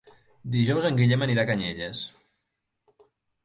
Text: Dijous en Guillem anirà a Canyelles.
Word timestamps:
Dijous 0.55 0.87
en 0.89 0.97
Guillem 1.01 1.27
anirà 1.27 1.45
a 1.47 1.51
Canyelles. 1.51 2.03